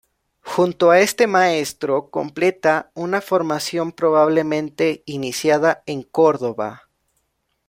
[0.41, 6.89] Junto a este maestro completa una formación probablemente iniciada en Córdoba.